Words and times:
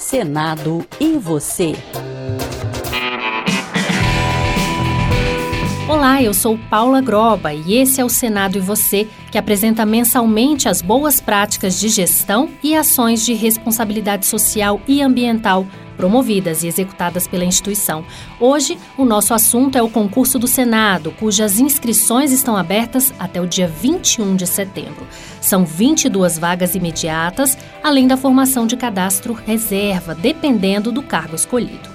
Senado 0.00 0.82
e 0.98 1.18
você. 1.18 1.74
Olá, 5.86 6.22
eu 6.22 6.32
sou 6.32 6.58
Paula 6.70 7.02
Groba 7.02 7.52
e 7.52 7.74
esse 7.74 8.00
é 8.00 8.04
o 8.04 8.08
Senado 8.08 8.56
e 8.56 8.60
Você, 8.62 9.06
que 9.30 9.36
apresenta 9.36 9.84
mensalmente 9.84 10.70
as 10.70 10.80
boas 10.80 11.20
práticas 11.20 11.78
de 11.78 11.90
gestão 11.90 12.48
e 12.62 12.74
ações 12.74 13.26
de 13.26 13.34
responsabilidade 13.34 14.24
social 14.24 14.80
e 14.88 15.02
ambiental 15.02 15.66
promovidas 16.00 16.62
e 16.62 16.66
executadas 16.66 17.28
pela 17.28 17.44
instituição. 17.44 18.06
Hoje, 18.40 18.78
o 18.96 19.04
nosso 19.04 19.34
assunto 19.34 19.76
é 19.76 19.82
o 19.82 19.90
concurso 19.90 20.38
do 20.38 20.48
Senado, 20.48 21.10
cujas 21.20 21.60
inscrições 21.60 22.32
estão 22.32 22.56
abertas 22.56 23.12
até 23.18 23.38
o 23.38 23.46
dia 23.46 23.68
21 23.68 24.34
de 24.34 24.46
setembro. 24.46 25.06
São 25.42 25.62
22 25.62 26.38
vagas 26.38 26.74
imediatas, 26.74 27.58
além 27.82 28.06
da 28.06 28.16
formação 28.16 28.66
de 28.66 28.78
cadastro 28.78 29.34
reserva, 29.34 30.14
dependendo 30.14 30.90
do 30.90 31.02
cargo 31.02 31.36
escolhido. 31.36 31.90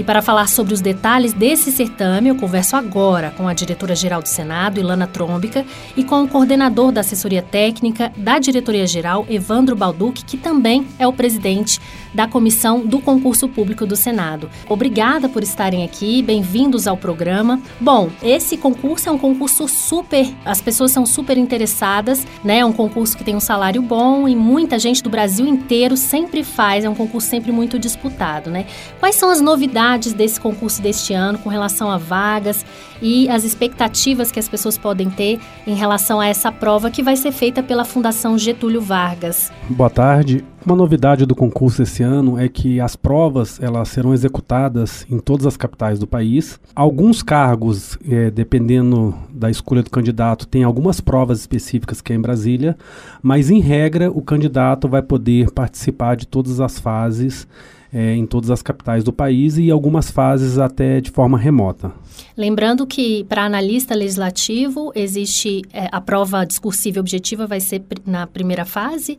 E 0.00 0.02
para 0.02 0.22
falar 0.22 0.48
sobre 0.48 0.72
os 0.72 0.80
detalhes 0.80 1.34
desse 1.34 1.70
certame, 1.70 2.30
eu 2.30 2.34
converso 2.34 2.74
agora 2.74 3.34
com 3.36 3.46
a 3.46 3.52
diretora-geral 3.52 4.22
do 4.22 4.28
Senado, 4.28 4.80
Ilana 4.80 5.06
Trombica, 5.06 5.62
e 5.94 6.02
com 6.02 6.22
o 6.22 6.28
coordenador 6.28 6.90
da 6.90 7.02
assessoria 7.02 7.42
técnica 7.42 8.10
da 8.16 8.38
diretoria-geral, 8.38 9.26
Evandro 9.28 9.76
Balduc, 9.76 10.24
que 10.24 10.38
também 10.38 10.86
é 10.98 11.06
o 11.06 11.12
presidente 11.12 11.78
da 12.14 12.26
comissão 12.26 12.80
do 12.80 13.00
concurso 13.00 13.48
público 13.48 13.86
do 13.86 13.96
Senado. 13.96 14.50
Obrigada 14.68 15.28
por 15.28 15.42
estarem 15.42 15.84
aqui, 15.84 16.22
bem-vindos 16.22 16.86
ao 16.86 16.96
programa. 16.96 17.60
Bom, 17.80 18.10
esse 18.22 18.56
concurso 18.56 19.08
é 19.08 19.12
um 19.12 19.18
concurso 19.18 19.68
super, 19.68 20.28
as 20.44 20.60
pessoas 20.60 20.90
são 20.90 21.06
super 21.06 21.38
interessadas, 21.38 22.26
né? 22.44 22.58
É 22.58 22.64
um 22.64 22.72
concurso 22.72 23.16
que 23.16 23.24
tem 23.24 23.36
um 23.36 23.40
salário 23.40 23.82
bom 23.82 24.28
e 24.28 24.34
muita 24.34 24.78
gente 24.78 25.02
do 25.02 25.10
Brasil 25.10 25.46
inteiro 25.46 25.96
sempre 25.96 26.42
faz, 26.42 26.84
é 26.84 26.88
um 26.88 26.94
concurso 26.94 27.28
sempre 27.28 27.52
muito 27.52 27.78
disputado, 27.78 28.50
né? 28.50 28.66
Quais 28.98 29.16
são 29.16 29.30
as 29.30 29.40
novidades 29.40 30.12
desse 30.12 30.40
concurso 30.40 30.82
deste 30.82 31.12
ano 31.14 31.38
com 31.38 31.48
relação 31.48 31.90
a 31.90 31.96
vagas 31.96 32.64
e 33.02 33.28
as 33.28 33.44
expectativas 33.44 34.30
que 34.30 34.38
as 34.38 34.48
pessoas 34.48 34.76
podem 34.76 35.08
ter 35.08 35.40
em 35.66 35.74
relação 35.74 36.20
a 36.20 36.26
essa 36.26 36.52
prova 36.52 36.90
que 36.90 37.02
vai 37.02 37.16
ser 37.16 37.32
feita 37.32 37.62
pela 37.62 37.84
Fundação 37.84 38.36
Getúlio 38.36 38.80
Vargas. 38.80 39.50
Boa 39.68 39.90
tarde. 39.90 40.44
Uma 40.64 40.76
novidade 40.76 41.24
do 41.24 41.34
concurso 41.34 41.82
esse 41.82 42.02
ano 42.02 42.38
é 42.38 42.46
que 42.46 42.80
as 42.80 42.94
provas 42.94 43.58
elas 43.62 43.88
serão 43.88 44.12
executadas 44.12 45.06
em 45.10 45.18
todas 45.18 45.46
as 45.46 45.56
capitais 45.56 45.98
do 45.98 46.06
país. 46.06 46.60
Alguns 46.74 47.22
cargos, 47.22 47.98
é, 48.06 48.30
dependendo 48.30 49.14
da 49.32 49.50
escolha 49.50 49.82
do 49.82 49.90
candidato, 49.90 50.46
tem 50.46 50.62
algumas 50.62 51.00
provas 51.00 51.40
específicas 51.40 52.02
que 52.02 52.12
é 52.12 52.16
em 52.16 52.20
Brasília, 52.20 52.76
mas 53.22 53.48
em 53.48 53.58
regra 53.58 54.10
o 54.10 54.20
candidato 54.20 54.86
vai 54.86 55.00
poder 55.00 55.50
participar 55.50 56.14
de 56.14 56.26
todas 56.26 56.60
as 56.60 56.78
fases 56.78 57.48
é, 57.92 58.14
em 58.14 58.24
todas 58.24 58.50
as 58.50 58.62
capitais 58.62 59.02
do 59.02 59.12
país 59.12 59.58
e 59.58 59.70
algumas 59.70 60.10
fases 60.10 60.58
até 60.58 61.00
de 61.00 61.10
forma 61.10 61.36
remota. 61.36 61.92
Lembrando 62.36 62.86
que 62.86 63.24
para 63.24 63.44
analista 63.44 63.94
legislativo 63.94 64.92
existe 64.94 65.62
é, 65.72 65.88
a 65.90 66.00
prova 66.00 66.44
discursiva 66.44 67.00
objetiva 67.00 67.46
vai 67.46 67.60
ser 67.60 67.82
na 68.06 68.26
primeira 68.26 68.64
fase 68.64 69.18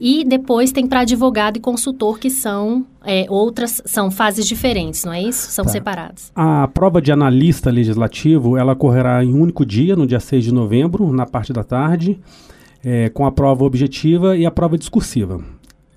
e 0.00 0.24
depois 0.24 0.72
tem 0.72 0.86
para 0.86 1.00
advogado 1.00 1.56
e 1.56 1.60
consultor 1.60 2.18
que 2.18 2.30
são 2.30 2.84
é, 3.04 3.26
outras 3.28 3.82
são 3.84 4.10
fases 4.10 4.46
diferentes, 4.46 5.04
não 5.04 5.12
é 5.12 5.22
isso? 5.22 5.50
São 5.50 5.64
tá. 5.64 5.70
separadas. 5.70 6.32
A 6.34 6.68
prova 6.68 7.02
de 7.02 7.12
analista 7.12 7.70
legislativo 7.70 8.56
ela 8.56 8.72
ocorrerá 8.72 9.24
em 9.24 9.32
um 9.32 9.40
único 9.40 9.66
dia, 9.66 9.96
no 9.96 10.06
dia 10.06 10.20
6 10.20 10.44
de 10.44 10.54
novembro, 10.54 11.12
na 11.12 11.26
parte 11.26 11.52
da 11.52 11.64
tarde, 11.64 12.20
é, 12.84 13.08
com 13.10 13.26
a 13.26 13.32
prova 13.32 13.64
objetiva 13.64 14.36
e 14.36 14.46
a 14.46 14.50
prova 14.50 14.78
discursiva 14.78 15.40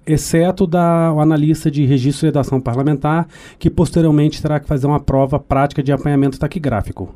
exceto 0.05 0.67
da 0.67 1.11
o 1.13 1.19
analista 1.19 1.69
de 1.71 1.85
registro 1.85 2.25
e 2.25 2.29
redação 2.29 2.61
parlamentar, 2.61 3.27
que 3.57 3.69
posteriormente 3.69 4.41
terá 4.41 4.59
que 4.59 4.67
fazer 4.67 4.87
uma 4.87 4.99
prova 4.99 5.39
prática 5.39 5.81
de 5.81 5.91
apanhamento 5.91 6.39
taquigráfico. 6.39 7.13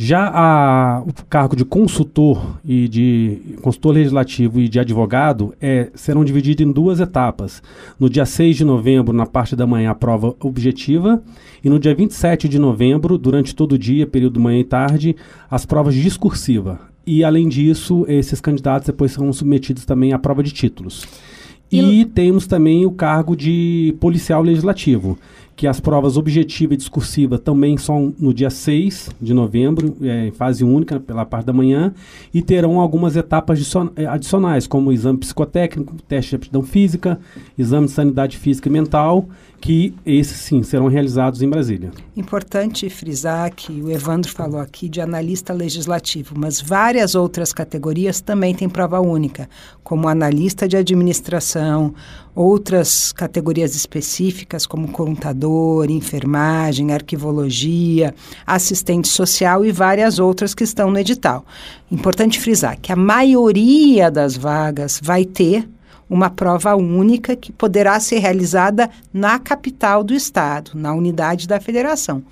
Já 0.00 0.30
a, 0.32 1.00
o 1.00 1.12
cargo 1.28 1.56
de 1.56 1.64
consultor 1.64 2.60
e 2.64 2.86
de 2.86 3.56
consultor 3.60 3.94
legislativo 3.94 4.60
e 4.60 4.68
de 4.68 4.78
advogado 4.78 5.52
é, 5.60 5.90
serão 5.92 6.24
divididos 6.24 6.64
em 6.64 6.70
duas 6.70 7.00
etapas. 7.00 7.60
No 7.98 8.08
dia 8.08 8.24
6 8.24 8.58
de 8.58 8.64
novembro, 8.64 9.12
na 9.12 9.26
parte 9.26 9.56
da 9.56 9.66
manhã, 9.66 9.90
a 9.90 9.96
prova 9.96 10.36
objetiva, 10.38 11.20
e 11.64 11.68
no 11.68 11.80
dia 11.80 11.96
27 11.96 12.48
de 12.48 12.60
novembro, 12.60 13.18
durante 13.18 13.52
todo 13.52 13.72
o 13.72 13.78
dia, 13.78 14.06
período 14.06 14.38
manhã 14.38 14.60
e 14.60 14.64
tarde, 14.64 15.16
as 15.50 15.66
provas 15.66 15.96
discursiva. 15.96 16.78
E 17.04 17.24
além 17.24 17.48
disso, 17.48 18.04
esses 18.06 18.40
candidatos 18.40 18.86
depois 18.86 19.10
serão 19.10 19.32
submetidos 19.32 19.84
também 19.84 20.12
à 20.12 20.18
prova 20.18 20.44
de 20.44 20.52
títulos. 20.52 21.04
E, 21.70 22.04
temos 22.06 22.46
também 22.46 22.86
o 22.86 22.90
cargo 22.90 23.36
de 23.36 23.94
policial 24.00 24.42
legislativo, 24.42 25.18
que 25.58 25.66
as 25.66 25.80
provas 25.80 26.16
objetiva 26.16 26.74
e 26.74 26.76
discursiva 26.76 27.36
também 27.36 27.76
são 27.76 28.14
no 28.16 28.32
dia 28.32 28.48
6 28.48 29.10
de 29.20 29.34
novembro, 29.34 29.96
é, 30.00 30.28
em 30.28 30.30
fase 30.30 30.62
única, 30.62 31.00
pela 31.00 31.26
parte 31.26 31.46
da 31.46 31.52
manhã, 31.52 31.92
e 32.32 32.40
terão 32.40 32.78
algumas 32.78 33.16
etapas 33.16 33.58
é, 33.96 34.06
adicionais, 34.06 34.68
como 34.68 34.92
exame 34.92 35.18
psicotécnico, 35.18 35.96
teste 36.06 36.30
de 36.30 36.36
aptidão 36.36 36.62
física, 36.62 37.18
exame 37.58 37.86
de 37.86 37.92
sanidade 37.92 38.38
física 38.38 38.68
e 38.68 38.72
mental, 38.72 39.28
que 39.60 39.92
esses 40.06 40.36
sim 40.36 40.62
serão 40.62 40.86
realizados 40.86 41.42
em 41.42 41.48
Brasília. 41.48 41.90
Importante 42.16 42.88
frisar 42.88 43.52
que 43.52 43.82
o 43.82 43.90
Evandro 43.90 44.30
falou 44.30 44.60
aqui 44.60 44.88
de 44.88 45.00
analista 45.00 45.52
legislativo, 45.52 46.34
mas 46.38 46.60
várias 46.60 47.16
outras 47.16 47.52
categorias 47.52 48.20
também 48.20 48.54
têm 48.54 48.68
prova 48.68 49.00
única, 49.00 49.48
como 49.82 50.08
analista 50.08 50.68
de 50.68 50.76
administração, 50.76 51.92
outras 52.38 53.10
categorias 53.10 53.74
específicas 53.74 54.64
como 54.64 54.92
contador, 54.92 55.90
enfermagem, 55.90 56.92
arquivologia, 56.92 58.14
assistente 58.46 59.08
social 59.08 59.64
e 59.64 59.72
várias 59.72 60.20
outras 60.20 60.54
que 60.54 60.62
estão 60.62 60.88
no 60.88 61.00
edital. 61.00 61.44
Importante 61.90 62.38
frisar 62.38 62.78
que 62.80 62.92
a 62.92 62.96
maioria 62.96 64.08
das 64.08 64.36
vagas 64.36 65.00
vai 65.02 65.24
ter 65.24 65.68
uma 66.08 66.30
prova 66.30 66.76
única 66.76 67.34
que 67.34 67.50
poderá 67.50 67.98
ser 67.98 68.20
realizada 68.20 68.88
na 69.12 69.40
capital 69.40 70.04
do 70.04 70.14
estado, 70.14 70.70
na 70.76 70.94
unidade 70.94 71.48
da 71.48 71.60
federação. 71.60 72.22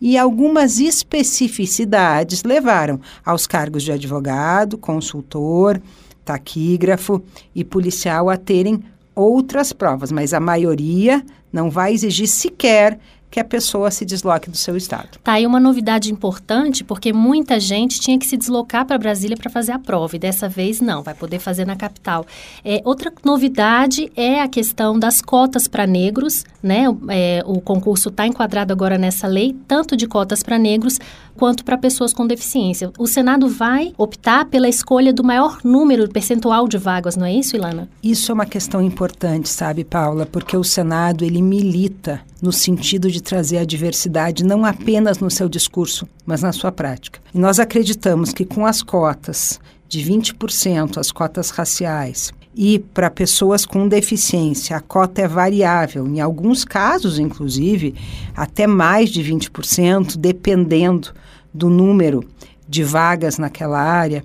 E 0.00 0.16
algumas 0.16 0.78
especificidades 0.78 2.44
levaram 2.44 3.00
aos 3.24 3.48
cargos 3.48 3.82
de 3.82 3.90
advogado, 3.90 4.78
consultor, 4.78 5.82
taquígrafo 6.24 7.20
e 7.52 7.64
policial 7.64 8.30
a 8.30 8.36
terem 8.36 8.80
outras 9.16 9.72
provas, 9.72 10.12
mas 10.12 10.34
a 10.34 10.38
maioria 10.38 11.24
não 11.50 11.70
vai 11.70 11.94
exigir 11.94 12.28
sequer 12.28 13.00
que 13.30 13.40
a 13.40 13.44
pessoa 13.44 13.90
se 13.90 14.04
desloque 14.04 14.50
do 14.50 14.56
seu 14.56 14.76
estado. 14.76 15.18
Tá 15.22 15.32
aí 15.32 15.46
uma 15.46 15.60
novidade 15.60 16.12
importante, 16.12 16.84
porque 16.84 17.12
muita 17.12 17.60
gente 17.60 18.00
tinha 18.00 18.18
que 18.18 18.26
se 18.26 18.36
deslocar 18.36 18.86
para 18.86 18.96
Brasília 18.98 19.36
para 19.36 19.50
fazer 19.50 19.72
a 19.72 19.78
prova, 19.78 20.16
e 20.16 20.18
dessa 20.18 20.48
vez 20.48 20.80
não, 20.80 21.02
vai 21.02 21.14
poder 21.14 21.38
fazer 21.38 21.66
na 21.66 21.76
capital. 21.76 22.26
É, 22.64 22.80
outra 22.84 23.12
novidade 23.24 24.10
é 24.16 24.40
a 24.40 24.48
questão 24.48 24.98
das 24.98 25.20
cotas 25.20 25.68
para 25.68 25.86
negros, 25.86 26.44
né? 26.62 26.84
É, 27.08 27.42
o 27.46 27.60
concurso 27.60 28.08
está 28.08 28.26
enquadrado 28.26 28.72
agora 28.72 28.98
nessa 28.98 29.26
lei, 29.26 29.56
tanto 29.66 29.96
de 29.96 30.06
cotas 30.06 30.42
para 30.42 30.58
negros 30.58 30.98
quanto 31.36 31.64
para 31.64 31.76
pessoas 31.76 32.12
com 32.12 32.26
deficiência. 32.26 32.90
O 32.98 33.06
Senado 33.06 33.48
vai 33.48 33.92
optar 33.98 34.46
pela 34.46 34.68
escolha 34.68 35.12
do 35.12 35.22
maior 35.22 35.58
número 35.62 36.08
percentual 36.08 36.66
de 36.66 36.78
vagas, 36.78 37.16
não 37.16 37.26
é 37.26 37.32
isso, 37.32 37.56
Ilana? 37.56 37.88
Isso 38.02 38.32
é 38.32 38.34
uma 38.34 38.46
questão 38.46 38.80
importante, 38.80 39.48
sabe, 39.48 39.84
Paula, 39.84 40.26
porque 40.26 40.56
o 40.56 40.64
Senado 40.64 41.24
ele 41.24 41.42
milita 41.42 42.20
no 42.40 42.52
sentido 42.52 43.10
de 43.10 43.15
trazer 43.20 43.58
a 43.58 43.64
diversidade 43.64 44.44
não 44.44 44.64
apenas 44.64 45.18
no 45.18 45.30
seu 45.30 45.48
discurso, 45.48 46.06
mas 46.24 46.42
na 46.42 46.52
sua 46.52 46.72
prática. 46.72 47.20
E 47.34 47.38
nós 47.38 47.58
acreditamos 47.58 48.32
que 48.32 48.44
com 48.44 48.66
as 48.66 48.82
cotas 48.82 49.60
de 49.88 50.00
20%, 50.00 50.98
as 50.98 51.12
cotas 51.12 51.50
raciais, 51.50 52.32
e 52.58 52.78
para 52.78 53.10
pessoas 53.10 53.66
com 53.66 53.86
deficiência, 53.86 54.76
a 54.76 54.80
cota 54.80 55.20
é 55.20 55.28
variável, 55.28 56.06
em 56.06 56.20
alguns 56.20 56.64
casos, 56.64 57.18
inclusive, 57.18 57.94
até 58.34 58.66
mais 58.66 59.10
de 59.10 59.22
20%, 59.22 60.16
dependendo 60.16 61.12
do 61.52 61.68
número 61.68 62.24
de 62.66 62.82
vagas 62.82 63.36
naquela 63.36 63.78
área. 63.78 64.24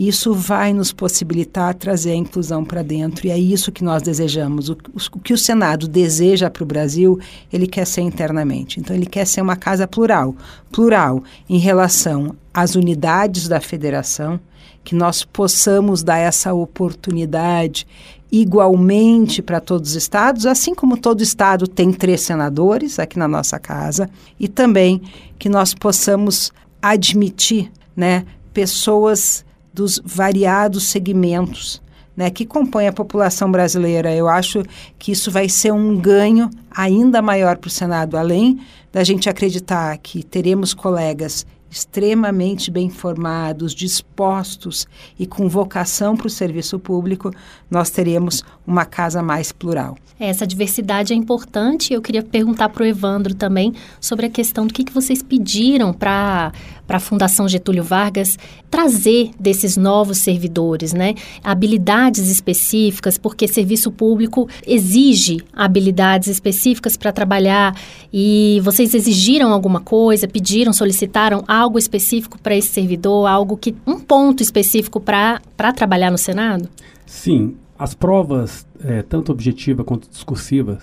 Isso 0.00 0.32
vai 0.32 0.72
nos 0.72 0.94
possibilitar 0.94 1.74
trazer 1.74 2.12
a 2.12 2.16
inclusão 2.16 2.64
para 2.64 2.82
dentro 2.82 3.26
e 3.26 3.30
é 3.30 3.38
isso 3.38 3.70
que 3.70 3.84
nós 3.84 4.02
desejamos. 4.02 4.70
O, 4.70 4.78
o 5.12 5.18
que 5.20 5.34
o 5.34 5.36
Senado 5.36 5.86
deseja 5.86 6.48
para 6.48 6.62
o 6.62 6.66
Brasil, 6.66 7.20
ele 7.52 7.66
quer 7.66 7.86
ser 7.86 8.00
internamente. 8.00 8.80
Então, 8.80 8.96
ele 8.96 9.04
quer 9.04 9.26
ser 9.26 9.42
uma 9.42 9.56
casa 9.56 9.86
plural 9.86 10.34
plural 10.72 11.22
em 11.46 11.58
relação 11.58 12.34
às 12.54 12.76
unidades 12.76 13.46
da 13.46 13.60
federação, 13.60 14.40
que 14.82 14.94
nós 14.94 15.22
possamos 15.22 16.02
dar 16.02 16.16
essa 16.16 16.54
oportunidade 16.54 17.86
igualmente 18.32 19.42
para 19.42 19.60
todos 19.60 19.90
os 19.90 19.96
estados, 19.96 20.46
assim 20.46 20.74
como 20.74 20.96
todo 20.96 21.22
estado 21.22 21.68
tem 21.68 21.92
três 21.92 22.22
senadores 22.22 22.98
aqui 22.98 23.18
na 23.18 23.28
nossa 23.28 23.58
casa, 23.58 24.08
e 24.38 24.48
também 24.48 25.02
que 25.38 25.50
nós 25.50 25.74
possamos 25.74 26.50
admitir 26.80 27.70
né, 27.94 28.24
pessoas 28.54 29.44
dos 29.72 30.00
variados 30.04 30.88
segmentos 30.88 31.80
né, 32.16 32.28
que 32.28 32.44
compõem 32.44 32.88
a 32.88 32.92
população 32.92 33.50
brasileira. 33.50 34.14
Eu 34.14 34.28
acho 34.28 34.62
que 34.98 35.12
isso 35.12 35.30
vai 35.30 35.48
ser 35.48 35.72
um 35.72 35.96
ganho 35.96 36.50
ainda 36.70 37.22
maior 37.22 37.56
para 37.56 37.68
o 37.68 37.70
Senado, 37.70 38.16
além 38.16 38.60
da 38.92 39.02
gente 39.02 39.28
acreditar 39.28 39.96
que 39.98 40.22
teremos 40.22 40.74
colegas 40.74 41.46
extremamente 41.70 42.70
bem 42.70 42.90
formados, 42.90 43.74
dispostos 43.74 44.86
e 45.18 45.26
com 45.26 45.48
vocação 45.48 46.16
para 46.16 46.26
o 46.26 46.30
serviço 46.30 46.78
público, 46.78 47.30
nós 47.70 47.90
teremos 47.90 48.44
uma 48.66 48.84
casa 48.84 49.22
mais 49.22 49.52
plural. 49.52 49.96
Essa 50.20 50.46
diversidade 50.46 51.14
é 51.14 51.16
importante. 51.16 51.94
Eu 51.94 52.02
queria 52.02 52.22
perguntar 52.22 52.68
para 52.68 52.82
o 52.82 52.86
Evandro 52.86 53.34
também 53.34 53.72
sobre 53.98 54.26
a 54.26 54.28
questão 54.28 54.66
do 54.66 54.74
que, 54.74 54.84
que 54.84 54.92
vocês 54.92 55.22
pediram 55.22 55.94
para 55.94 56.52
a 56.86 57.00
Fundação 57.00 57.48
Getúlio 57.48 57.82
Vargas 57.82 58.38
trazer 58.70 59.30
desses 59.40 59.78
novos 59.78 60.18
servidores, 60.18 60.92
né? 60.92 61.14
Habilidades 61.42 62.28
específicas, 62.28 63.16
porque 63.16 63.48
serviço 63.48 63.90
público 63.90 64.46
exige 64.66 65.38
habilidades 65.54 66.28
específicas 66.28 66.98
para 66.98 67.12
trabalhar 67.12 67.74
e 68.12 68.60
vocês 68.62 68.92
exigiram 68.92 69.54
alguma 69.54 69.80
coisa, 69.80 70.28
pediram, 70.28 70.72
solicitaram 70.72 71.42
algo 71.60 71.78
específico 71.78 72.38
para 72.40 72.56
esse 72.56 72.68
servidor, 72.68 73.26
algo 73.26 73.56
que 73.56 73.74
um 73.86 74.00
ponto 74.00 74.42
específico 74.42 75.00
para 75.00 75.40
trabalhar 75.74 76.10
no 76.10 76.18
Senado? 76.18 76.68
Sim, 77.06 77.56
as 77.78 77.94
provas, 77.94 78.66
é, 78.82 79.02
tanto 79.02 79.30
objetiva 79.30 79.84
quanto 79.84 80.08
discursivas, 80.08 80.82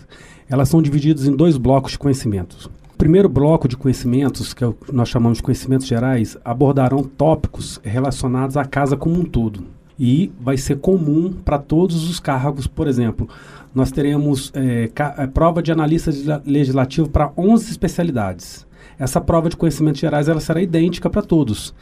elas 0.49 0.69
são 0.69 0.81
divididas 0.81 1.25
em 1.25 1.35
dois 1.35 1.57
blocos 1.57 1.93
de 1.93 1.99
conhecimentos. 1.99 2.65
O 2.65 2.97
primeiro 2.97 3.29
bloco 3.29 3.67
de 3.67 3.77
conhecimentos, 3.77 4.53
que 4.53 4.63
é 4.63 4.73
nós 4.91 5.09
chamamos 5.09 5.37
de 5.37 5.43
conhecimentos 5.43 5.87
gerais, 5.87 6.37
abordarão 6.43 7.03
tópicos 7.03 7.79
relacionados 7.83 8.57
à 8.57 8.65
casa 8.65 8.95
como 8.95 9.19
um 9.19 9.23
todo. 9.23 9.63
E 9.99 10.31
vai 10.39 10.57
ser 10.57 10.77
comum 10.77 11.33
para 11.33 11.57
todos 11.57 12.07
os 12.07 12.19
cargos, 12.19 12.67
por 12.67 12.87
exemplo, 12.87 13.27
nós 13.73 13.91
teremos 13.91 14.51
é, 14.53 14.89
é 15.17 15.27
prova 15.27 15.61
de 15.61 15.71
analista 15.71 16.11
legislativo 16.45 17.09
para 17.09 17.31
11 17.35 17.71
especialidades. 17.71 18.66
Essa 18.99 19.21
prova 19.21 19.49
de 19.49 19.57
conhecimentos 19.57 20.01
gerais 20.01 20.27
ela 20.27 20.39
será 20.39 20.61
idêntica 20.61 21.09
para 21.09 21.21
todos. 21.21 21.73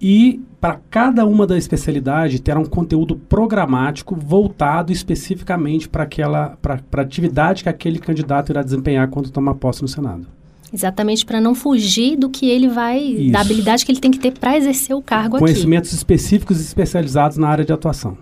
E 0.00 0.40
para 0.60 0.80
cada 0.90 1.24
uma 1.24 1.46
da 1.46 1.56
especialidade 1.56 2.40
terá 2.40 2.58
um 2.58 2.64
conteúdo 2.64 3.16
programático 3.16 4.16
voltado 4.16 4.92
especificamente 4.92 5.88
para 5.88 6.02
aquela 6.02 6.56
para 6.60 7.02
atividade 7.02 7.62
que 7.62 7.68
aquele 7.68 7.98
candidato 7.98 8.50
irá 8.50 8.62
desempenhar 8.62 9.08
quando 9.08 9.30
tomar 9.30 9.54
posse 9.54 9.82
no 9.82 9.88
Senado. 9.88 10.26
Exatamente 10.72 11.26
para 11.26 11.40
não 11.40 11.54
fugir 11.54 12.16
do 12.16 12.30
que 12.30 12.48
ele 12.48 12.68
vai, 12.68 12.98
Isso. 12.98 13.32
da 13.32 13.40
habilidade 13.40 13.84
que 13.84 13.92
ele 13.92 14.00
tem 14.00 14.10
que 14.10 14.18
ter 14.18 14.32
para 14.32 14.56
exercer 14.56 14.96
o 14.96 15.02
cargo 15.02 15.38
Conhecimentos 15.38 15.90
aqui. 15.90 15.96
específicos 15.96 16.58
e 16.58 16.62
especializados 16.62 17.36
na 17.36 17.48
área 17.48 17.64
de 17.64 17.72
atuação. 17.72 18.16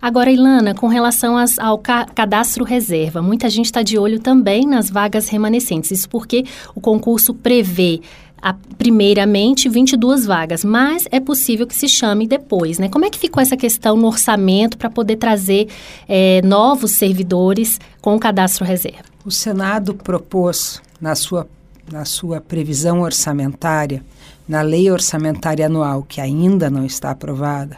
Agora, 0.00 0.30
Ilana, 0.30 0.72
com 0.74 0.86
relação 0.86 1.36
as, 1.36 1.58
ao 1.58 1.78
ca 1.78 2.06
cadastro 2.06 2.64
reserva, 2.64 3.20
muita 3.20 3.50
gente 3.50 3.66
está 3.66 3.82
de 3.82 3.98
olho 3.98 4.20
também 4.20 4.66
nas 4.66 4.88
vagas 4.88 5.28
remanescentes. 5.28 5.90
Isso 5.90 6.08
porque 6.08 6.44
o 6.74 6.80
concurso 6.80 7.34
prevê 7.34 8.00
a, 8.40 8.54
primeiramente 8.78 9.68
22 9.68 10.26
vagas, 10.26 10.64
mas 10.64 11.08
é 11.10 11.18
possível 11.18 11.66
que 11.66 11.74
se 11.74 11.88
chame 11.88 12.26
depois, 12.26 12.78
né? 12.78 12.88
Como 12.88 13.04
é 13.04 13.10
que 13.10 13.18
ficou 13.18 13.42
essa 13.42 13.56
questão 13.56 13.96
no 13.96 14.06
orçamento 14.06 14.76
para 14.76 14.90
poder 14.90 15.16
trazer 15.16 15.68
é, 16.08 16.40
novos 16.42 16.92
servidores 16.92 17.80
com 18.00 18.14
o 18.14 18.20
cadastro 18.20 18.64
reserva? 18.64 19.04
O 19.24 19.30
Senado 19.30 19.94
propôs, 19.94 20.80
na 21.00 21.14
sua, 21.16 21.48
na 21.90 22.04
sua 22.04 22.40
previsão 22.40 23.00
orçamentária, 23.00 24.04
na 24.48 24.62
lei 24.62 24.90
orçamentária 24.90 25.66
anual, 25.66 26.02
que 26.02 26.20
ainda 26.20 26.70
não 26.70 26.84
está 26.84 27.10
aprovada, 27.10 27.76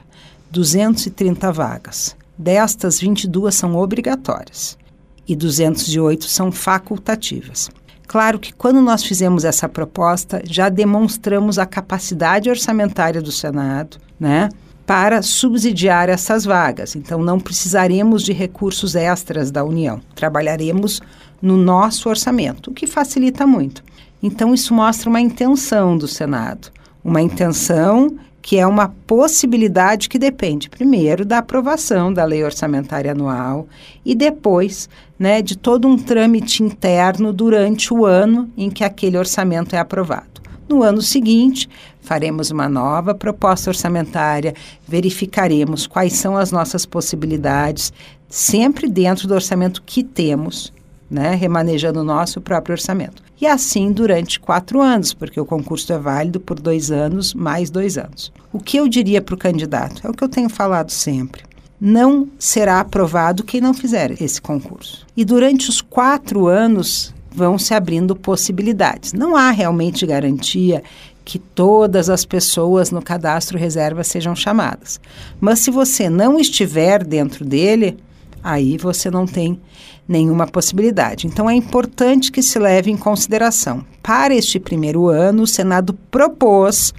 230 0.51 1.53
vagas. 1.53 2.17
Destas, 2.37 3.01
22 3.01 3.55
são 3.55 3.75
obrigatórias 3.75 4.79
e 5.27 5.35
208 5.35 6.25
são 6.25 6.51
facultativas. 6.51 7.69
Claro 8.07 8.39
que 8.39 8.55
quando 8.55 8.81
nós 8.81 9.05
fizemos 9.05 9.45
essa 9.45 9.69
proposta, 9.69 10.41
já 10.45 10.71
demonstramos 10.71 11.59
a 11.59 11.67
capacidade 11.67 12.49
orçamentária 12.49 13.21
do 13.21 13.31
Senado, 13.31 13.99
né? 14.19 14.49
Para 14.87 15.21
subsidiar 15.21 16.09
essas 16.09 16.47
vagas. 16.47 16.97
Então, 16.97 17.23
não 17.23 17.39
precisaremos 17.39 18.23
de 18.23 18.33
recursos 18.33 18.95
extras 18.95 19.51
da 19.51 19.63
União. 19.63 20.01
Trabalharemos 20.15 21.03
no 21.43 21.59
nosso 21.59 22.09
orçamento, 22.09 22.71
o 22.71 22.75
que 22.75 22.87
facilita 22.87 23.47
muito. 23.47 23.83
Então, 24.23 24.55
isso 24.55 24.75
mostra 24.75 25.09
uma 25.09 25.21
intenção 25.21 25.97
do 25.97 26.09
Senado. 26.09 26.71
Uma 27.05 27.23
intenção 27.23 28.17
que 28.49 28.57
é 28.57 28.67
uma 28.67 28.89
possibilidade 29.07 30.09
que 30.09 30.19
depende, 30.19 30.71
primeiro, 30.71 31.25
da 31.25 31.39
aprovação 31.39 32.11
da 32.11 32.25
lei 32.25 32.43
orçamentária 32.43 33.13
anual 33.13 33.69
e 34.05 34.15
depois 34.15 34.89
né, 35.19 35.43
de 35.43 35.55
todo 35.55 35.87
um 35.87 35.99
trâmite 35.99 36.63
interno 36.63 37.31
durante 37.31 37.93
o 37.93 38.07
ano 38.07 38.49
em 38.57 38.71
que 38.71 38.83
aquele 38.83 39.19
orçamento 39.19 39.77
é 39.77 39.79
aprovado. 39.79 40.41
No 40.67 40.83
ano 40.83 41.03
seguinte, 41.03 41.69
faremos 42.01 42.51
uma 42.51 42.71
nova 42.71 43.15
proposta 43.15 43.69
orçamentária, 43.69 44.55
verificaremos 44.87 45.87
quais 45.87 46.15
são 46.15 46.35
as 46.35 46.51
nossas 46.51 46.87
possibilidades, 46.87 47.93
sempre 48.31 48.89
dentro 48.89 49.29
do 49.29 49.35
orçamento 49.35 49.83
que 49.83 50.03
temos, 50.03 50.73
né, 51.11 51.35
remanejando 51.35 52.01
o 52.01 52.05
nosso 52.05 52.41
próprio 52.41 52.73
orçamento. 52.73 53.28
E 53.41 53.47
assim 53.47 53.93
durante 53.93 54.41
quatro 54.41 54.81
anos, 54.81 55.15
porque 55.15 55.41
o 55.41 55.45
concurso 55.45 55.93
é 55.93 55.99
válido 55.99 56.41
por 56.41 56.59
dois 56.59 56.91
anos 56.91 57.33
mais 57.35 57.71
dois 57.71 57.97
anos. 57.97 58.33
O 58.53 58.59
que 58.59 58.77
eu 58.77 58.89
diria 58.89 59.23
para 59.23 59.35
o 59.35 59.39
candidato? 59.39 60.05
É 60.05 60.11
o 60.11 60.13
que 60.13 60.25
eu 60.25 60.29
tenho 60.29 60.49
falado 60.49 60.91
sempre. 60.91 61.43
Não 61.81 62.29
será 62.39 62.81
aprovado 62.81 63.45
quem 63.45 63.61
não 63.61 63.73
fizer 63.73 64.21
esse 64.21 64.43
concurso. 64.43 65.07
E 65.17 65.25
durante 65.25 65.71
os 65.71 65.81
quatro 65.81 66.49
anos 66.49 67.15
vão 67.31 67.57
se 67.57 67.73
abrindo 67.73 68.17
possibilidades. 68.17 69.13
Não 69.13 69.37
há 69.37 69.51
realmente 69.53 70.05
garantia 70.05 70.83
que 71.25 71.39
todas 71.39 72.11
as 72.11 72.25
pessoas 72.25 72.91
no 72.91 73.03
cadastro 73.03 73.59
reserva 73.59 74.03
sejam 74.03 74.35
chamadas. 74.35 74.99
Mas 75.39 75.61
se 75.61 75.71
você 75.71 76.11
não 76.11 76.41
estiver 76.41 77.05
dentro 77.05 77.45
dele, 77.45 77.99
aí 78.43 78.77
você 78.77 79.11
não 79.11 79.27
tem 79.27 79.61
nenhuma 80.09 80.47
possibilidade. 80.47 81.27
Então 81.27 81.49
é 81.51 81.55
importante 81.55 82.33
que 82.33 82.43
se 82.43 82.59
leve 82.59 82.91
em 82.91 82.97
consideração. 82.97 83.85
Para 84.03 84.35
este 84.35 84.59
primeiro 84.59 85.09
ano, 85.09 85.43
o 85.43 85.47
Senado 85.47 85.93
propôs 86.11 86.95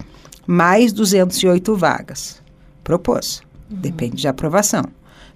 mais 0.45 0.93
208 0.93 1.75
vagas. 1.75 2.41
Propôs. 2.83 3.41
Uhum. 3.69 3.77
Depende 3.77 4.17
de 4.17 4.27
aprovação. 4.27 4.83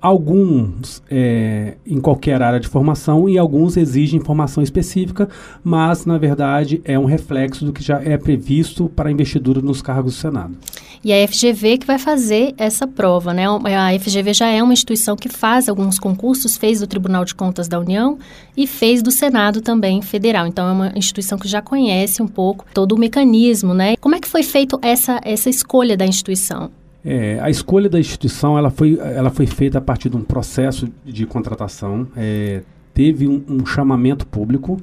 alguns 0.00 1.02
é, 1.10 1.76
em 1.86 2.00
qualquer 2.00 2.40
área 2.42 2.60
de 2.60 2.68
formação 2.68 3.28
e 3.28 3.36
alguns 3.36 3.76
exigem 3.76 4.20
formação 4.20 4.62
específica, 4.62 5.28
mas 5.62 6.06
na 6.06 6.18
verdade 6.18 6.80
é 6.84 6.98
um 6.98 7.04
reflexo 7.04 7.64
do 7.64 7.72
que 7.72 7.82
já 7.82 8.00
é 8.02 8.16
previsto 8.16 8.88
para 8.88 9.10
investidura 9.10 9.60
nos 9.60 9.82
cargos 9.82 10.14
do 10.14 10.20
Senado. 10.20 10.56
E 11.04 11.12
a 11.12 11.28
FGV 11.28 11.78
que 11.78 11.86
vai 11.86 11.98
fazer 11.98 12.54
essa 12.58 12.86
prova, 12.86 13.32
né? 13.32 13.44
A 13.46 13.98
FGV 13.98 14.34
já 14.34 14.48
é 14.48 14.62
uma 14.62 14.72
instituição 14.72 15.16
que 15.16 15.28
faz 15.28 15.68
alguns 15.68 15.98
concursos, 15.98 16.56
fez 16.56 16.80
do 16.80 16.86
Tribunal 16.86 17.24
de 17.24 17.34
Contas 17.34 17.68
da 17.68 17.78
União 17.78 18.18
e 18.56 18.66
fez 18.66 19.00
do 19.00 19.10
Senado 19.10 19.60
também 19.60 20.02
federal. 20.02 20.46
Então 20.46 20.66
é 20.66 20.72
uma 20.72 20.92
instituição 20.96 21.38
que 21.38 21.46
já 21.46 21.62
conhece 21.62 22.20
um 22.20 22.26
pouco 22.26 22.64
todo 22.74 22.92
o 22.92 22.98
mecanismo, 22.98 23.74
né? 23.74 23.96
Como 23.96 24.14
é 24.16 24.20
que 24.20 24.28
foi 24.28 24.42
feito 24.42 24.78
essa 24.82 25.20
essa 25.24 25.48
escolha 25.48 25.96
da 25.96 26.04
instituição? 26.04 26.70
É, 27.10 27.40
a 27.40 27.48
escolha 27.48 27.88
da 27.88 27.98
instituição 27.98 28.58
ela 28.58 28.68
foi, 28.68 28.98
ela 29.00 29.30
foi 29.30 29.46
feita 29.46 29.78
a 29.78 29.80
partir 29.80 30.10
de 30.10 30.16
um 30.18 30.20
processo 30.20 30.86
de 31.06 31.24
contratação. 31.24 32.06
É, 32.14 32.60
teve 32.92 33.26
um, 33.26 33.42
um, 33.48 33.64
chamamento 33.64 34.26
público 34.26 34.78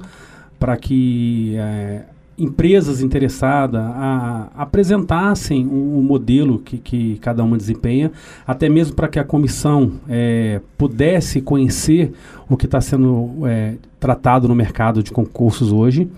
para 0.58 0.76
que 0.76 1.54
é, 1.56 2.02
empresas 2.36 3.00
interessadas 3.00 3.80
a, 3.80 4.48
apresentassem 4.56 5.68
o, 5.68 6.00
o, 6.00 6.02
modelo 6.02 6.58
que, 6.58 6.78
que 6.78 7.16
cada 7.18 7.44
uma 7.44 7.56
desempenha, 7.56 8.10
até 8.44 8.68
mesmo 8.68 8.96
para 8.96 9.06
que 9.06 9.20
a 9.20 9.24
comissão 9.24 9.92
é, 10.08 10.60
pudesse 10.76 11.40
conhecer 11.40 12.12
o 12.48 12.56
que 12.56 12.66
está 12.66 12.80
sendo 12.80 13.46
é, 13.46 13.74
tratado 14.00 14.48
no 14.48 14.54
mercado 14.56 15.00
de 15.00 15.12
concursos 15.12 15.70
hoje. 15.70 16.10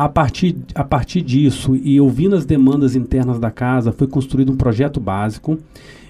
A 0.00 0.08
partir, 0.08 0.56
a 0.74 0.82
partir 0.82 1.20
disso 1.20 1.76
e 1.76 2.00
ouvindo 2.00 2.34
as 2.34 2.46
demandas 2.46 2.96
internas 2.96 3.38
da 3.38 3.50
casa, 3.50 3.92
foi 3.92 4.06
construído 4.06 4.50
um 4.50 4.56
projeto 4.56 4.98
básico. 4.98 5.58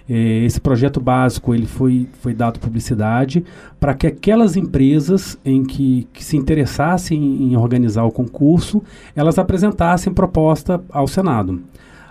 É, 0.08 0.44
esse 0.44 0.60
projeto 0.60 1.00
básico 1.00 1.52
ele 1.52 1.66
foi, 1.66 2.06
foi 2.22 2.32
dado 2.32 2.60
publicidade 2.60 3.44
para 3.80 3.92
que 3.92 4.06
aquelas 4.06 4.56
empresas 4.56 5.36
em 5.44 5.64
que, 5.64 6.06
que 6.12 6.22
se 6.22 6.36
interessassem 6.36 7.18
em, 7.20 7.52
em 7.52 7.56
organizar 7.56 8.04
o 8.04 8.12
concurso, 8.12 8.80
elas 9.16 9.40
apresentassem 9.40 10.14
proposta 10.14 10.80
ao 10.88 11.08
Senado. 11.08 11.60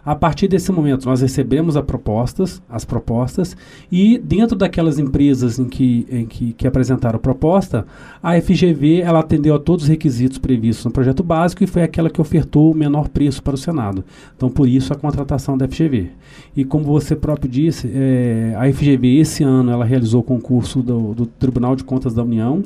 A 0.06 0.16
partir 0.16 0.48
desse 0.48 0.72
momento, 0.72 1.06
nós 1.06 1.22
recebemos 1.22 1.76
as 1.76 1.86
propostas, 1.86 2.62
as 2.70 2.86
propostas, 2.86 3.56
e 3.92 4.18
dentro 4.18 4.56
daquelas 4.56 4.98
empresas 4.98 5.60
em 5.60 5.66
que, 5.66 6.08
em 6.10 6.26
que, 6.26 6.54
que 6.54 6.68
apresentaram 6.68 7.20
proposta, 7.20 7.86
a 8.22 8.40
FGV 8.40 9.02
ela 9.02 9.20
atendeu 9.20 9.56
a 9.56 9.60
todos 9.60 9.84
os 9.84 9.90
requisitos 9.90 10.38
previstos 10.38 10.86
no 10.86 10.92
projeto 10.92 11.24
básico 11.24 11.64
e 11.64 11.68
foi 11.68 11.84
aquela 11.84 12.10
que 12.10 12.22
ofertou 12.22 12.72
o 12.72 12.76
menor 12.76 13.10
preço 13.10 13.44
para 13.44 13.56
o 13.56 13.58
Senado. 13.58 14.04
Então, 14.36 14.50
por 14.50 14.68
isso, 14.68 14.94
a 14.94 14.96
contratação 14.96 15.58
da 15.58 15.68
FGV. 15.68 16.10
E 16.56 16.64
como 16.64 16.86
você 16.86 17.16
próprio 17.16 17.50
disse, 17.50 17.92
é, 17.94 18.56
a 18.58 18.72
FGV 18.72 19.20
esse 19.20 19.44
ano 19.44 19.72
ela 19.72 19.86
realizou 19.86 20.22
o 20.22 20.24
concurso 20.24 20.82
do, 20.82 21.14
do 21.14 21.26
Tribunal 21.26 21.76
de 21.76 21.84
Contas 21.84 22.14
da 22.14 22.24
União, 22.24 22.64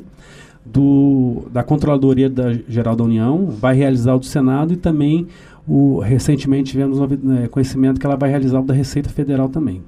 do, 0.64 1.42
da 1.52 1.62
Controladoria 1.62 2.30
da 2.30 2.52
Geral 2.68 2.96
da 2.96 3.04
União, 3.04 3.46
vai 3.46 3.74
realizar 3.74 4.14
o 4.14 4.18
do 4.18 4.26
Senado 4.26 4.72
e 4.72 4.76
também 4.76 5.26
o, 5.66 5.98
recentemente 6.00 6.72
tivemos 6.72 6.98
é, 7.42 7.48
conhecimento 7.48 7.98
que 7.98 8.06
ela 8.06 8.16
vai 8.16 8.30
realizar 8.30 8.60
o 8.60 8.64
da 8.64 8.74
Receita 8.74 9.08
Federal 9.08 9.48
também. 9.48 9.82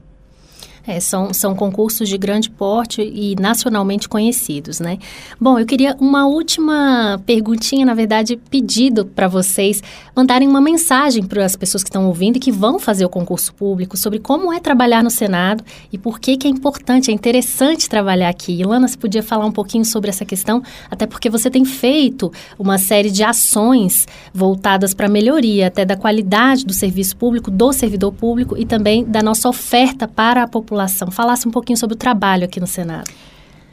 É, 0.87 1.01
são, 1.01 1.35
são 1.35 1.53
concursos 1.53 2.09
de 2.09 2.17
grande 2.17 2.49
porte 2.49 3.03
e 3.03 3.35
nacionalmente 3.41 4.09
conhecidos, 4.09 4.79
né? 4.79 4.99
Bom, 5.41 5.59
eu 5.59 5.67
queria 5.67 5.97
uma 5.99 6.27
última 6.29 7.21
perguntinha, 7.27 7.85
na 7.85 7.93
verdade, 7.93 8.37
pedido 8.49 9.05
para 9.05 9.27
vocês 9.27 9.83
mandarem 10.15 10.47
uma 10.47 10.61
mensagem 10.61 11.25
para 11.25 11.45
as 11.45 11.57
pessoas 11.57 11.83
que 11.83 11.89
estão 11.89 12.07
ouvindo 12.07 12.37
e 12.37 12.39
que 12.39 12.53
vão 12.53 12.79
fazer 12.79 13.05
o 13.05 13.09
concurso 13.09 13.53
público 13.53 13.97
sobre 13.97 14.21
como 14.21 14.53
é 14.53 14.61
trabalhar 14.61 15.03
no 15.03 15.11
Senado 15.11 15.65
e 15.93 15.99
por 15.99 16.21
que, 16.21 16.37
que 16.37 16.47
é 16.47 16.51
importante, 16.51 17.11
é 17.11 17.15
interessante 17.15 17.89
trabalhar 17.89 18.29
aqui. 18.29 18.53
Ilana, 18.53 18.87
você 18.87 18.97
podia 18.97 19.25
falar 19.25 19.45
um 19.45 19.53
pouquinho 19.53 19.85
sobre 19.85 20.09
essa 20.09 20.25
questão, 20.25 20.63
até 20.89 21.05
porque 21.05 21.29
você 21.29 21.51
tem 21.51 21.65
feito 21.65 22.33
uma 22.57 22.79
série 22.79 23.11
de 23.11 23.25
ações 23.25 24.07
voltadas 24.33 24.95
para 24.95 25.07
a 25.07 25.11
melhoria 25.11 25.67
até 25.67 25.85
da 25.85 25.97
qualidade 25.97 26.65
do 26.65 26.73
serviço 26.73 27.17
público, 27.17 27.51
do 27.51 27.73
servidor 27.73 28.13
público 28.13 28.57
e 28.57 28.65
também 28.65 29.05
da 29.05 29.21
nossa 29.21 29.49
oferta 29.49 30.07
para 30.07 30.45
a 30.45 30.47
população 30.49 30.76
população. 30.77 31.11
Falasse 31.11 31.49
um 31.49 31.51
pouquinho 31.51 31.79
sobre 31.79 31.95
o 31.95 31.99
trabalho 31.99 32.45
aqui 32.45 32.61
no 32.61 32.67
Senado. 32.67 33.11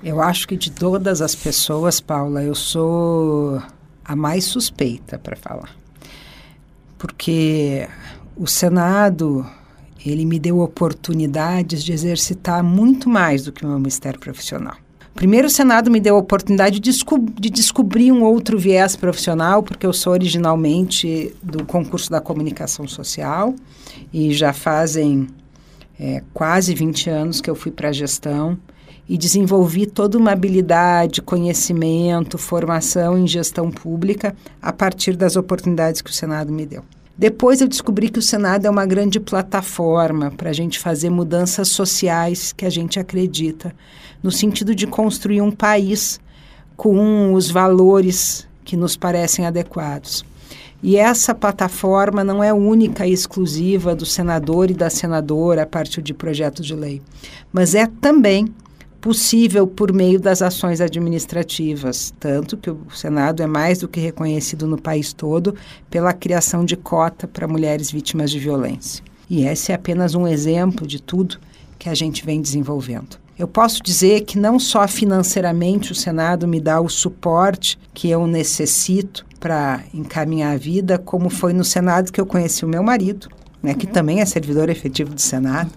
Eu 0.01 0.21
acho 0.21 0.47
que 0.47 0.55
de 0.55 0.71
todas 0.71 1.21
as 1.21 1.35
pessoas, 1.35 1.99
Paula, 1.99 2.41
eu 2.43 2.55
sou 2.55 3.61
a 4.03 4.15
mais 4.15 4.45
suspeita 4.45 5.17
para 5.17 5.35
falar. 5.35 5.69
Porque 6.97 7.87
o 8.35 8.47
Senado, 8.47 9.45
ele 10.05 10.25
me 10.25 10.39
deu 10.39 10.59
oportunidades 10.59 11.83
de 11.83 11.91
exercitar 11.91 12.63
muito 12.63 13.09
mais 13.09 13.43
do 13.43 13.51
que 13.51 13.63
o 13.65 13.67
meu 13.67 13.77
ministério 13.77 14.19
profissional. 14.19 14.75
Primeiro, 15.13 15.47
o 15.47 15.49
Senado 15.49 15.91
me 15.91 15.99
deu 15.99 16.15
a 16.15 16.19
oportunidade 16.19 16.79
de, 16.79 16.91
desco 16.91 17.19
de, 17.39 17.49
descobrir 17.49 18.11
um 18.11 18.23
outro 18.23 18.57
viés 18.57 18.95
profissional, 18.95 19.61
porque 19.61 19.85
eu 19.85 19.93
sou 19.93 20.11
originalmente 20.11 21.33
do 21.41 21.63
concurso 21.65 22.09
da 22.09 22.19
comunicação 22.19 22.87
social 22.87 23.53
e 24.11 24.33
já 24.33 24.51
fazem 24.51 25.27
é, 25.99 26.21
quase 26.33 26.73
20 26.73 27.09
anos 27.09 27.41
que 27.41 27.49
eu 27.49 27.55
fui 27.55 27.71
para 27.71 27.89
a 27.89 27.93
gestão 27.93 28.57
e 29.07 29.17
desenvolvi 29.17 29.85
toda 29.85 30.17
uma 30.17 30.31
habilidade, 30.31 31.21
conhecimento, 31.21 32.37
formação 32.37 33.17
em 33.17 33.27
gestão 33.27 33.69
pública 33.69 34.35
a 34.61 34.71
partir 34.71 35.15
das 35.15 35.35
oportunidades 35.35 36.01
que 36.01 36.09
o 36.09 36.13
Senado 36.13 36.51
me 36.51 36.65
deu. 36.65 36.83
Depois 37.15 37.61
eu 37.61 37.67
descobri 37.67 38.09
que 38.09 38.17
o 38.17 38.23
Senado 38.23 38.65
é 38.65 38.69
uma 38.69 38.85
grande 38.85 39.19
plataforma 39.19 40.31
para 40.31 40.49
a 40.49 40.53
gente 40.53 40.79
fazer 40.79 41.11
mudanças 41.11 41.67
sociais 41.67 42.51
que 42.51 42.65
a 42.65 42.69
gente 42.69 42.99
acredita, 42.99 43.73
no 44.23 44.31
sentido 44.31 44.73
de 44.73 44.87
construir 44.87 45.41
um 45.41 45.51
país 45.51 46.19
com 46.75 47.33
os 47.33 47.51
valores 47.51 48.47
que 48.65 48.75
nos 48.75 48.97
parecem 48.97 49.45
adequados. 49.45 50.25
E 50.83 50.97
essa 50.97 51.33
plataforma 51.33 52.25
não 52.25 52.43
é 52.43 52.53
única 52.53 53.07
e 53.07 53.13
exclusiva 53.13 53.95
do 53.95 54.05
senador 54.05 54.69
e 54.69 54.73
da 54.73 54.89
senadora 54.89 55.63
a 55.63 55.65
partir 55.65 56.01
de 56.01 56.13
projetos 56.13 56.65
de 56.65 56.75
lei, 56.75 57.01
mas 57.53 57.73
é 57.73 57.87
também 57.87 58.53
possível 58.99 59.65
por 59.65 59.93
meio 59.93 60.19
das 60.19 60.41
ações 60.41 60.81
administrativas, 60.81 62.13
tanto 62.19 62.57
que 62.57 62.69
o 62.69 62.79
Senado 62.93 63.41
é 63.41 63.47
mais 63.47 63.79
do 63.79 63.87
que 63.87 63.99
reconhecido 63.99 64.67
no 64.67 64.81
país 64.81 65.13
todo 65.13 65.55
pela 65.89 66.11
criação 66.11 66.65
de 66.65 66.75
cota 66.75 67.27
para 67.29 67.47
mulheres 67.47 67.89
vítimas 67.89 68.29
de 68.29 68.39
violência. 68.39 69.03
E 69.29 69.45
esse 69.45 69.71
é 69.71 69.75
apenas 69.75 70.15
um 70.15 70.27
exemplo 70.27 70.85
de 70.85 71.01
tudo 71.01 71.37
que 71.79 71.87
a 71.87 71.93
gente 71.93 72.25
vem 72.25 72.41
desenvolvendo. 72.41 73.17
Eu 73.39 73.47
posso 73.47 73.81
dizer 73.81 74.21
que 74.21 74.37
não 74.37 74.59
só 74.59 74.87
financeiramente 74.87 75.91
o 75.91 75.95
Senado 75.95 76.47
me 76.47 76.61
dá 76.61 76.79
o 76.79 76.87
suporte 76.87 77.79
que 77.93 78.09
eu 78.09 78.27
necessito 78.27 79.25
para 79.43 79.83
encaminhar 79.93 80.53
a 80.53 80.57
vida, 80.57 80.97
como 80.97 81.29
foi 81.29 81.51
no 81.51 81.65
Senado 81.65 82.13
que 82.13 82.21
eu 82.21 82.25
conheci 82.25 82.63
o 82.63 82.67
meu 82.67 82.81
marido, 82.81 83.27
né, 83.61 83.73
que 83.73 83.85
também 83.85 84.21
é 84.21 84.25
servidor 84.25 84.69
efetivo 84.69 85.13
do 85.13 85.19
Senado, 85.19 85.69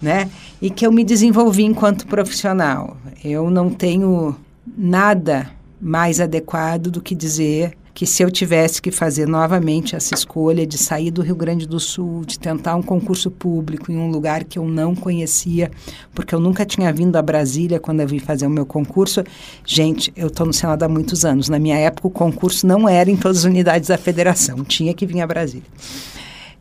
né, 0.00 0.30
e 0.62 0.70
que 0.70 0.86
eu 0.86 0.90
me 0.90 1.04
desenvolvi 1.04 1.62
enquanto 1.62 2.06
profissional. 2.06 2.96
Eu 3.22 3.50
não 3.50 3.68
tenho 3.68 4.34
nada 4.66 5.50
mais 5.78 6.22
adequado 6.22 6.90
do 6.90 7.02
que 7.02 7.14
dizer 7.14 7.76
que 7.94 8.06
se 8.06 8.22
eu 8.22 8.30
tivesse 8.30 8.80
que 8.80 8.90
fazer 8.90 9.28
novamente 9.28 9.94
essa 9.94 10.14
escolha 10.14 10.66
de 10.66 10.78
sair 10.78 11.10
do 11.10 11.22
Rio 11.22 11.36
Grande 11.36 11.66
do 11.66 11.78
Sul, 11.78 12.24
de 12.24 12.38
tentar 12.38 12.74
um 12.74 12.82
concurso 12.82 13.30
público 13.30 13.92
em 13.92 13.98
um 13.98 14.10
lugar 14.10 14.44
que 14.44 14.58
eu 14.58 14.66
não 14.66 14.94
conhecia, 14.94 15.70
porque 16.14 16.34
eu 16.34 16.40
nunca 16.40 16.64
tinha 16.64 16.92
vindo 16.92 17.16
a 17.16 17.22
Brasília 17.22 17.78
quando 17.78 18.00
eu 18.00 18.08
vim 18.08 18.18
fazer 18.18 18.46
o 18.46 18.50
meu 18.50 18.64
concurso. 18.64 19.22
Gente, 19.64 20.12
eu 20.16 20.28
estou 20.28 20.46
no 20.46 20.52
Senado 20.52 20.82
há 20.82 20.88
muitos 20.88 21.24
anos. 21.24 21.48
Na 21.48 21.58
minha 21.58 21.76
época, 21.76 22.08
o 22.08 22.10
concurso 22.10 22.66
não 22.66 22.88
era 22.88 23.10
em 23.10 23.16
todas 23.16 23.38
as 23.38 23.44
unidades 23.44 23.88
da 23.88 23.98
federação, 23.98 24.64
tinha 24.64 24.94
que 24.94 25.04
vir 25.04 25.20
a 25.20 25.26
Brasília. 25.26 25.66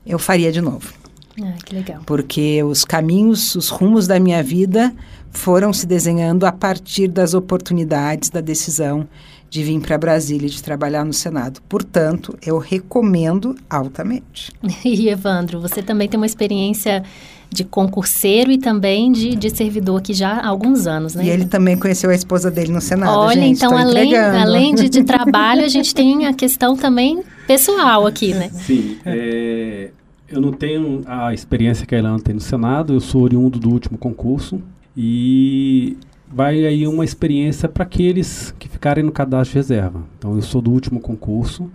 Eu 0.06 0.20
faria 0.20 0.52
de 0.52 0.60
novo. 0.60 0.94
Ah, 1.42 1.54
que 1.66 1.74
legal. 1.74 2.02
Porque 2.06 2.62
os 2.64 2.84
caminhos, 2.84 3.56
os 3.56 3.70
rumos 3.70 4.06
da 4.06 4.20
minha 4.20 4.44
vida 4.44 4.94
foram 5.32 5.72
se 5.72 5.86
desenhando 5.86 6.46
a 6.46 6.52
partir 6.52 7.08
das 7.08 7.34
oportunidades, 7.34 8.30
da 8.30 8.42
decisão 8.42 9.08
de 9.52 9.64
vir 9.64 9.82
para 9.82 9.98
Brasília 9.98 10.48
e 10.48 10.50
de 10.50 10.64
trabalhar 10.64 11.04
no 11.04 11.12
Senado. 11.12 11.62
Portanto, 11.68 12.38
eu 12.42 12.58
recomendo 12.58 13.54
altamente. 13.70 14.54
E 14.86 15.10
Evandro, 15.10 15.60
você 15.60 15.82
também 15.82 16.08
tem 16.08 16.18
uma 16.18 16.26
experiência 16.26 17.04
de 17.50 17.66
concurseiro 17.66 18.50
e 18.50 18.58
também 18.58 19.12
de, 19.12 19.36
de 19.36 19.50
servidor 19.50 20.00
aqui 20.00 20.14
já 20.14 20.32
há 20.32 20.48
alguns 20.48 20.88
anos, 20.88 21.16
né? 21.16 21.26
E 21.26 21.30
ele 21.30 21.46
também 21.46 21.78
conheceu 21.78 22.10
a 22.10 22.16
esposa 22.16 22.50
dele 22.50 22.72
no 22.72 22.80
Senado. 22.80 23.12
Olha, 23.12 23.42
gente, 23.42 23.58
então 23.58 23.78
além, 23.78 24.16
além 24.16 24.74
de, 24.74 24.88
de 24.88 25.04
trabalho, 25.04 25.66
a 25.66 25.68
gente 25.68 25.94
tem 25.94 26.26
a 26.26 26.34
questão 26.34 26.78
também 26.78 27.22
pessoal 27.46 28.08
aqui, 28.08 28.34
né? 28.34 28.50
Sim. 28.54 29.00
É, 29.06 29.90
eu 30.30 30.40
não 30.40 30.54
tenho 30.54 31.02
a 31.06 31.34
experiência 31.34 31.86
que 31.86 31.94
a 31.94 32.00
Ilana 32.00 32.22
tem 32.22 32.36
no 32.36 32.42
Senado, 32.42 32.94
eu 32.94 33.02
sou 33.02 33.24
oriundo 33.24 33.60
do 33.60 33.70
último 33.70 33.98
concurso 33.98 34.62
e 34.96 35.98
vai 36.34 36.66
aí 36.66 36.88
uma 36.88 37.04
experiência 37.04 37.68
para 37.68 37.84
aqueles 37.84 38.54
que 38.58 38.70
ficarem 38.70 39.04
no 39.04 39.12
cadastro 39.12 39.54
de 39.54 39.58
reserva. 39.58 40.02
Então, 40.18 40.36
eu 40.36 40.42
sou 40.42 40.62
do 40.62 40.72
último 40.72 41.00
concurso. 41.00 41.70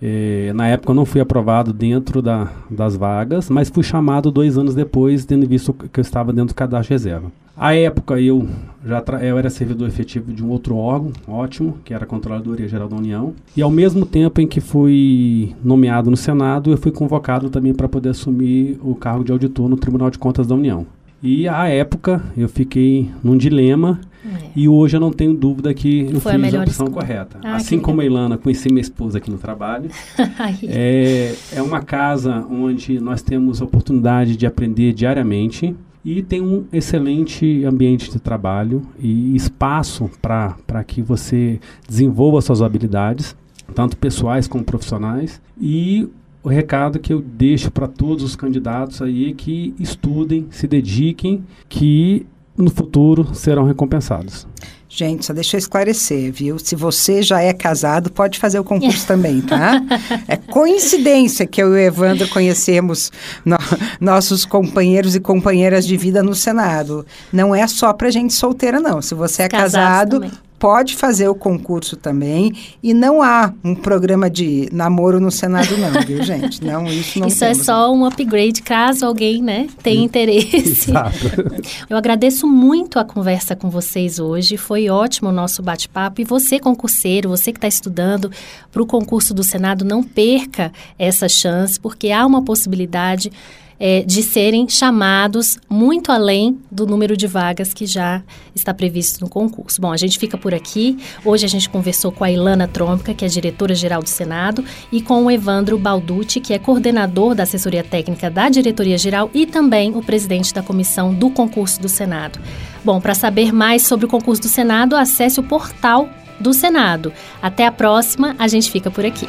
É, 0.00 0.52
na 0.54 0.68
época 0.68 0.90
eu 0.90 0.94
não 0.94 1.06
fui 1.06 1.20
aprovado 1.20 1.72
dentro 1.72 2.20
da, 2.20 2.50
das 2.70 2.96
vagas, 2.96 3.48
mas 3.48 3.70
fui 3.70 3.82
chamado 3.82 4.30
dois 4.30 4.58
anos 4.58 4.74
depois, 4.74 5.24
tendo 5.24 5.46
visto 5.48 5.72
que 5.72 5.98
eu 5.98 6.02
estava 6.02 6.32
dentro 6.32 6.54
do 6.54 6.54
cadastro 6.54 6.88
de 6.88 7.02
reserva. 7.02 7.32
À 7.56 7.74
época 7.74 8.20
eu 8.20 8.46
já 8.84 9.02
eu 9.22 9.38
era 9.38 9.48
servidor 9.48 9.88
efetivo 9.88 10.30
de 10.30 10.44
um 10.44 10.50
outro 10.50 10.76
órgão, 10.76 11.10
ótimo, 11.26 11.78
que 11.82 11.94
era 11.94 12.04
a 12.04 12.06
Controladoria 12.06 12.68
Geral 12.68 12.86
da 12.86 12.96
União. 12.96 13.32
E 13.56 13.62
ao 13.62 13.70
mesmo 13.70 14.04
tempo 14.04 14.42
em 14.42 14.46
que 14.46 14.60
fui 14.60 15.54
nomeado 15.64 16.10
no 16.10 16.16
Senado, 16.18 16.70
eu 16.70 16.76
fui 16.76 16.92
convocado 16.92 17.48
também 17.48 17.72
para 17.72 17.88
poder 17.88 18.10
assumir 18.10 18.78
o 18.82 18.94
cargo 18.94 19.24
de 19.24 19.32
auditor 19.32 19.70
no 19.70 19.78
Tribunal 19.78 20.10
de 20.10 20.18
Contas 20.18 20.46
da 20.46 20.54
União. 20.54 20.86
E 21.22 21.48
à 21.48 21.66
época 21.68 22.22
eu 22.36 22.48
fiquei 22.48 23.10
num 23.22 23.36
dilema 23.36 24.00
é. 24.24 24.50
e 24.54 24.68
hoje 24.68 24.96
eu 24.96 25.00
não 25.00 25.10
tenho 25.12 25.32
dúvida 25.34 25.72
que 25.72 26.10
eu 26.12 26.20
Foi 26.20 26.32
fiz 26.32 26.54
a, 26.54 26.58
a 26.58 26.62
opção 26.62 26.86
escolha. 26.86 27.06
correta. 27.06 27.38
Ah, 27.42 27.56
assim 27.56 27.78
como 27.78 28.00
a 28.00 28.04
Ilana, 28.04 28.36
conheci 28.36 28.68
minha 28.68 28.80
esposa 28.80 29.18
aqui 29.18 29.30
no 29.30 29.38
trabalho. 29.38 29.90
é, 30.68 31.34
é 31.52 31.62
uma 31.62 31.80
casa 31.80 32.44
onde 32.50 33.00
nós 33.00 33.22
temos 33.22 33.62
a 33.62 33.64
oportunidade 33.64 34.36
de 34.36 34.46
aprender 34.46 34.92
diariamente 34.92 35.74
e 36.04 36.22
tem 36.22 36.40
um 36.40 36.64
excelente 36.72 37.64
ambiente 37.64 38.10
de 38.10 38.20
trabalho 38.20 38.82
e 38.98 39.34
espaço 39.34 40.08
para 40.22 40.84
que 40.86 41.02
você 41.02 41.58
desenvolva 41.88 42.40
suas 42.40 42.62
habilidades, 42.62 43.34
tanto 43.74 43.96
pessoais 43.96 44.46
como 44.46 44.62
profissionais. 44.62 45.40
E 45.60 46.08
o 46.46 46.48
recado 46.48 47.00
que 47.00 47.12
eu 47.12 47.20
deixo 47.20 47.72
para 47.72 47.88
todos 47.88 48.22
os 48.22 48.36
candidatos 48.36 49.02
aí 49.02 49.34
que 49.34 49.74
estudem, 49.80 50.46
se 50.48 50.68
dediquem, 50.68 51.44
que 51.68 52.24
no 52.56 52.70
futuro 52.70 53.34
serão 53.34 53.64
recompensados. 53.64 54.46
Gente, 54.88 55.26
só 55.26 55.32
deixa 55.32 55.56
eu 55.56 55.58
esclarecer, 55.58 56.32
viu? 56.32 56.56
Se 56.60 56.76
você 56.76 57.20
já 57.20 57.42
é 57.42 57.52
casado, 57.52 58.12
pode 58.12 58.38
fazer 58.38 58.60
o 58.60 58.64
concurso 58.64 59.04
também, 59.08 59.40
tá? 59.40 59.82
É 60.28 60.36
coincidência 60.36 61.44
que 61.48 61.60
eu 61.60 61.70
e 61.70 61.70
o 61.72 61.78
Evandro 61.78 62.28
conhecemos 62.28 63.10
no, 63.44 63.56
nossos 63.98 64.44
companheiros 64.44 65.16
e 65.16 65.20
companheiras 65.20 65.84
de 65.84 65.96
vida 65.96 66.22
no 66.22 66.32
Senado. 66.32 67.04
Não 67.32 67.56
é 67.56 67.66
só 67.66 67.92
para 67.92 68.08
gente 68.08 68.32
solteira, 68.32 68.78
não. 68.78 69.02
Se 69.02 69.16
você 69.16 69.42
é 69.42 69.48
casado, 69.48 70.24
pode 70.58 70.96
fazer 70.96 71.28
o 71.28 71.34
concurso 71.34 71.96
também 71.96 72.52
e 72.82 72.94
não 72.94 73.22
há 73.22 73.52
um 73.62 73.74
programa 73.74 74.30
de 74.30 74.68
namoro 74.72 75.20
no 75.20 75.30
Senado 75.30 75.76
não, 75.76 76.02
viu, 76.02 76.22
gente? 76.22 76.64
Não, 76.64 76.86
isso 76.86 77.18
não 77.18 77.28
Isso 77.28 77.44
é 77.44 77.48
temos. 77.48 77.60
é 77.60 77.64
só 77.64 77.92
um 77.92 78.04
upgrade 78.04 78.62
caso 78.62 79.04
alguém, 79.04 79.42
né, 79.42 79.68
tenha 79.82 80.04
interesse. 80.04 80.90
Exato. 80.90 81.16
Eu 81.88 81.96
agradeço 81.96 82.46
muito 82.46 82.98
a 82.98 83.04
conversa 83.04 83.54
com 83.54 83.68
vocês 83.68 84.18
hoje, 84.18 84.56
foi 84.56 84.88
ótimo 84.88 85.28
o 85.28 85.32
nosso 85.32 85.62
bate-papo 85.62 86.20
e 86.20 86.24
você 86.24 86.58
concurseiro, 86.58 87.28
você 87.28 87.52
que 87.52 87.58
está 87.58 87.68
estudando 87.68 88.30
para 88.72 88.82
o 88.82 88.86
concurso 88.86 89.34
do 89.34 89.44
Senado, 89.44 89.84
não 89.84 90.02
perca 90.02 90.72
essa 90.98 91.28
chance, 91.28 91.78
porque 91.78 92.10
há 92.10 92.24
uma 92.24 92.42
possibilidade 92.42 93.30
é, 93.78 94.02
de 94.02 94.22
serem 94.22 94.68
chamados 94.68 95.58
muito 95.68 96.10
além 96.10 96.58
do 96.70 96.86
número 96.86 97.16
de 97.16 97.26
vagas 97.26 97.74
que 97.74 97.86
já 97.86 98.22
está 98.54 98.72
previsto 98.72 99.20
no 99.20 99.28
concurso. 99.28 99.80
Bom, 99.80 99.92
a 99.92 99.96
gente 99.96 100.18
fica 100.18 100.36
por 100.38 100.54
aqui. 100.54 100.98
Hoje 101.24 101.44
a 101.44 101.48
gente 101.48 101.68
conversou 101.68 102.10
com 102.10 102.24
a 102.24 102.30
Ilana 102.30 102.66
Trômica, 102.66 103.14
que 103.14 103.24
é 103.24 103.28
diretora-geral 103.28 104.02
do 104.02 104.08
Senado, 104.08 104.64
e 104.90 105.00
com 105.00 105.24
o 105.24 105.30
Evandro 105.30 105.78
Balducci, 105.78 106.40
que 106.40 106.54
é 106.54 106.58
coordenador 106.58 107.34
da 107.34 107.42
assessoria 107.42 107.84
técnica 107.84 108.30
da 108.30 108.48
diretoria-geral 108.48 109.30
e 109.34 109.46
também 109.46 109.94
o 109.96 110.02
presidente 110.02 110.52
da 110.54 110.62
comissão 110.62 111.12
do 111.12 111.30
concurso 111.30 111.80
do 111.80 111.88
Senado. 111.88 112.38
Bom, 112.84 113.00
para 113.00 113.14
saber 113.14 113.52
mais 113.52 113.82
sobre 113.82 114.06
o 114.06 114.08
concurso 114.08 114.42
do 114.42 114.48
Senado, 114.48 114.96
acesse 114.96 115.40
o 115.40 115.42
portal 115.42 116.08
do 116.38 116.52
Senado. 116.52 117.12
Até 117.42 117.66
a 117.66 117.72
próxima, 117.72 118.36
a 118.38 118.46
gente 118.48 118.70
fica 118.70 118.90
por 118.90 119.04
aqui. 119.04 119.26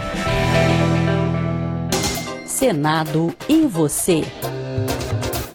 Senado 2.58 3.36
em 3.48 3.68
você. 3.68 4.24